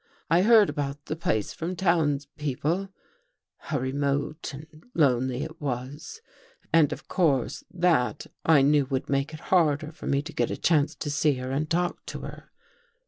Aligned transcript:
I 0.31 0.41
heard 0.41 0.67
about 0.67 1.05
the 1.05 1.15
place 1.15 1.53
from 1.53 1.75
townspeople— 1.75 2.89
how 3.67 3.77
remote 3.79 4.51
and 4.51 4.83
lonely 4.95 5.43
it 5.43 5.61
was, 5.61 6.21
and 6.73 6.91
of 6.91 7.07
course 7.07 7.63
that 7.71 8.25
I 8.43 8.63
knew 8.63 8.87
would 8.87 9.09
make 9.11 9.31
it 9.31 9.39
harder 9.53 9.91
for 9.91 10.07
me 10.07 10.23
to 10.23 10.33
get 10.33 10.49
a 10.49 10.57
chance 10.57 10.95
to 10.95 11.11
see 11.11 11.35
her 11.35 11.51
and 11.51 11.69
talk 11.69 12.03
to 12.07 12.21
her. 12.21 12.49